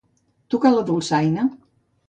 [0.53, 1.47] Tocar la dolçaina.